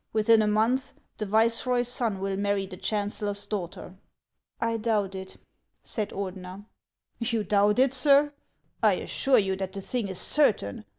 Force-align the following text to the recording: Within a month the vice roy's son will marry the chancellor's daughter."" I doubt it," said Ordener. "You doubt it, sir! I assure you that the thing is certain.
Within 0.13 0.41
a 0.41 0.47
month 0.47 0.95
the 1.19 1.27
vice 1.27 1.63
roy's 1.67 1.87
son 1.87 2.19
will 2.19 2.35
marry 2.35 2.65
the 2.65 2.75
chancellor's 2.75 3.45
daughter."" 3.45 3.93
I 4.59 4.77
doubt 4.77 5.13
it," 5.13 5.37
said 5.83 6.09
Ordener. 6.09 6.65
"You 7.19 7.43
doubt 7.43 7.77
it, 7.77 7.93
sir! 7.93 8.33
I 8.81 8.93
assure 8.93 9.37
you 9.37 9.55
that 9.57 9.73
the 9.73 9.81
thing 9.81 10.07
is 10.07 10.19
certain. 10.19 10.85